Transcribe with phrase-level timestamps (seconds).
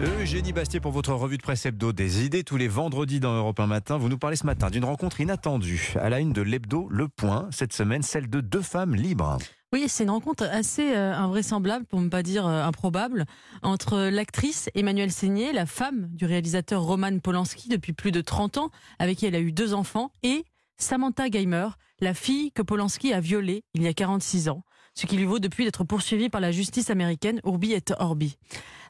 [0.00, 3.58] Eugénie Bastier pour votre revue de presse hebdo des idées tous les vendredis dans Europe
[3.58, 3.98] 1 Matin.
[3.98, 7.48] Vous nous parlez ce matin d'une rencontre inattendue à la une de l'hebdo Le Point.
[7.50, 9.38] Cette semaine, celle de deux femmes libres.
[9.72, 13.24] Oui, c'est une rencontre assez euh, invraisemblable, pour ne pas dire euh, improbable,
[13.62, 18.70] entre l'actrice Emmanuelle Seigné, la femme du réalisateur Roman Polanski depuis plus de 30 ans,
[19.00, 20.44] avec qui elle a eu deux enfants, et
[20.76, 21.70] Samantha Geimer,
[22.00, 24.62] la fille que Polanski a violée il y a 46 ans,
[24.98, 28.36] ce qui lui vaut depuis d'être poursuivie par la justice américaine Urbi et Orbi.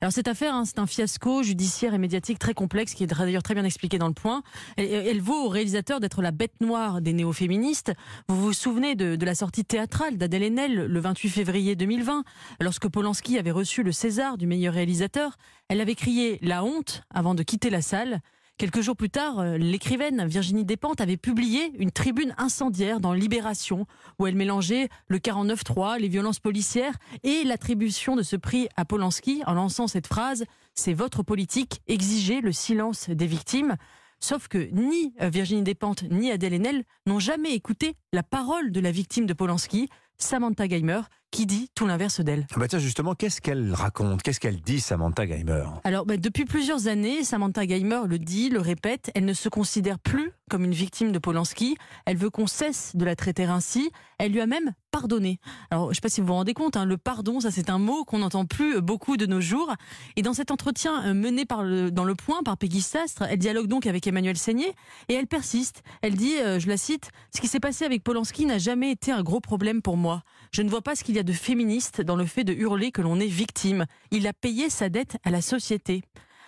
[0.01, 3.43] Alors cette affaire, hein, c'est un fiasco judiciaire et médiatique très complexe qui est d'ailleurs
[3.43, 4.43] très bien expliqué dans le point.
[4.79, 7.93] Elle, elle vaut au réalisateur d'être la bête noire des néo-féministes.
[8.27, 12.25] Vous vous souvenez de, de la sortie théâtrale d'Adèle Haenel le 28 février 2020,
[12.63, 15.37] lorsque Polanski avait reçu le César du meilleur réalisateur.
[15.69, 18.23] Elle avait crié la honte avant de quitter la salle.
[18.59, 23.87] Quelques jours plus tard, euh, l'écrivaine Virginie Despentes avait publié une tribune incendiaire dans Libération,
[24.19, 29.45] où elle mélangeait le 49-3, les violences policières et l'attribution de ce prix à Polanski
[29.47, 30.45] en lançant cette phrase
[30.75, 33.77] C'est votre politique, exigez le silence des victimes.
[34.19, 38.81] Sauf que ni euh, Virginie Despentes ni Adèle Haenel n'ont jamais écouté la parole de
[38.81, 42.47] la victime de Polanski, Samantha Geimer, qui dit tout l'inverse d'elle?
[42.55, 44.23] Ah bah tiens, justement, qu'est-ce qu'elle raconte?
[44.23, 45.65] Qu'est-ce qu'elle dit, Samantha Geimer?
[45.85, 49.99] Alors, bah, depuis plusieurs années, Samantha Geimer le dit, le répète, elle ne se considère
[49.99, 51.77] plus comme une victime de Polanski.
[52.07, 53.91] Elle veut qu'on cesse de la traiter ainsi.
[54.19, 55.39] Elle lui a même pardonné.
[55.71, 57.71] Alors, je ne sais pas si vous vous rendez compte, hein, le pardon, ça c'est
[57.71, 59.73] un mot qu'on n'entend plus beaucoup de nos jours.
[60.17, 63.87] Et dans cet entretien euh, mené dans le point par Peggy Sastre, elle dialogue donc
[63.87, 64.75] avec Emmanuel Seigné
[65.09, 65.83] et elle persiste.
[66.03, 69.13] Elle dit, euh, je la cite, ce qui s'est passé avec Polanski n'a jamais été
[69.13, 70.23] un gros problème pour moi.
[70.53, 72.91] Je ne vois pas ce qu'il y a de féministe dans le fait de hurler
[72.91, 73.87] que l'on est victime.
[74.11, 76.03] Il a payé sa dette à la société.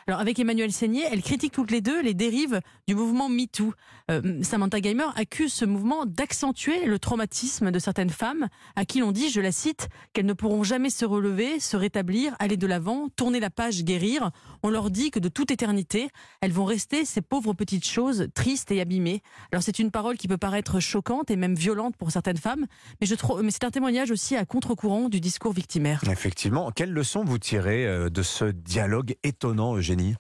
[0.07, 3.73] Alors avec Emmanuel Seigné, elle critique toutes les deux les dérives du mouvement MeToo.
[4.11, 9.13] Euh, Samantha Geimer accuse ce mouvement d'accentuer le traumatisme de certaines femmes à qui l'on
[9.13, 13.09] dit, je la cite, qu'elles ne pourront jamais se relever, se rétablir, aller de l'avant,
[13.15, 14.31] tourner la page, guérir.
[14.63, 16.09] On leur dit que de toute éternité,
[16.41, 19.23] elles vont rester ces pauvres petites choses tristes et abîmées.
[19.53, 22.67] Alors c'est une parole qui peut paraître choquante et même violente pour certaines femmes,
[23.01, 23.07] mais,
[23.43, 26.03] mais c'est un témoignage aussi à contre-courant du discours victimaire.
[26.11, 30.17] Effectivement, quelle leçon vous tirez euh, de ce dialogue étonnant, Eugénie bah,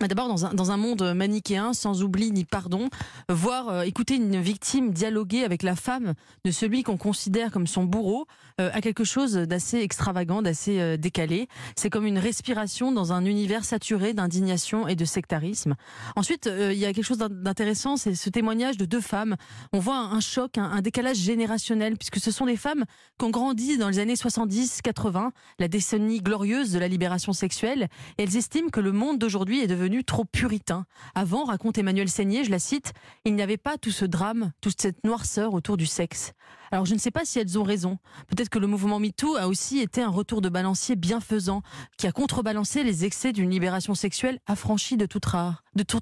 [0.00, 2.88] D'abord, dans un, monde manichéen, sans oubli ni pardon,
[3.30, 6.12] voir, euh, écouter une victime dialoguer avec la femme
[6.44, 8.26] de celui qu'on considère comme son bourreau,
[8.58, 11.46] euh, a quelque chose d'assez extravagant, d'assez euh, décalé.
[11.76, 15.74] C'est comme une respiration dans un univers saturé d'indignation et de sectarisme.
[16.16, 19.36] Ensuite, euh, il y a quelque chose d'intéressant, c'est ce témoignage de deux femmes.
[19.74, 22.84] On voit un, choc, un, décalage générationnel, puisque ce sont des femmes
[23.18, 28.38] qui ont grandi dans les années 70-80, la décennie glorieuse de la libération sexuelle, elles
[28.38, 30.86] estiment que le monde d'aujourd'hui est devenu trop puritain.
[31.14, 32.92] Avant, raconte Emmanuel Seigné, je la cite,
[33.24, 36.32] il n'y avait pas tout ce drame, toute cette noirceur autour du sexe.
[36.72, 37.98] Alors je ne sais pas si elles ont raison.
[38.28, 41.62] Peut-être que le mouvement MeToo a aussi été un retour de balancier bienfaisant,
[41.96, 45.26] qui a contrebalancé les excès d'une libération sexuelle affranchie de toute,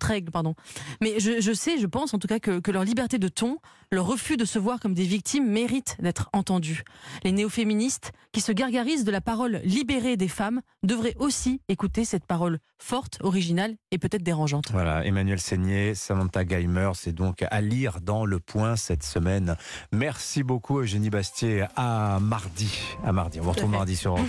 [0.04, 0.30] règle.
[0.30, 0.54] Pardon.
[1.00, 3.58] Mais je, sais, je pense en tout cas que, leur liberté de ton,
[3.92, 6.82] leur refus de se voir comme des victimes méritent d'être entendus.
[7.22, 12.26] Les néo-féministes, qui se gargarisent de la parole libérée des femmes, devraient aussi écouter cette
[12.26, 14.70] parole forte, originale et peut-être dérangeante.
[14.72, 19.56] Voilà, Emmanuel Seigné, Samantha Geimer, c'est donc à lire dans Le Point cette semaine.
[19.92, 21.64] Merci beaucoup Eugénie Bastier.
[21.74, 22.70] À mardi.
[23.04, 23.40] À mardi.
[23.40, 24.28] On vous retrouve mardi sur Europe